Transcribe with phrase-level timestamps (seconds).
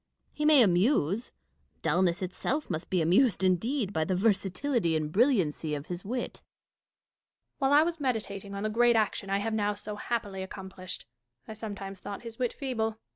[0.33, 1.31] He may amuse:
[1.83, 6.41] dulness itself must be amused, indeed, by the versatility and brilliancy of his wit.
[7.59, 7.59] Catharine.
[7.59, 11.05] While I was meditating on the great action I have now so happily accomplished,
[11.47, 12.97] I sometimes thought his wit feeble.